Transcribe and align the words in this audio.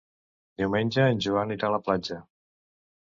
Diumenge 0.61 1.05
en 1.15 1.21
Joan 1.25 1.53
irà 1.57 1.67
a 1.67 1.73
la 1.77 1.81
platja. 1.91 2.19